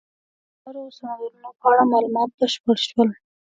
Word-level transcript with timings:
د 0.03 0.03
لارو 0.61 0.79
او 0.85 0.89
سمندرونو 0.97 1.49
په 1.59 1.65
اړه 1.71 1.83
معلومات 1.91 2.29
بشپړ 2.39 2.77
شول. 2.87 3.09